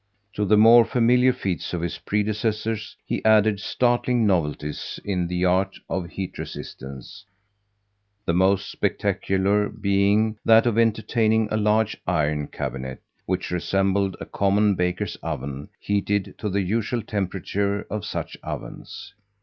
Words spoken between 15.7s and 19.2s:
heated to the usual temperature of such ovens.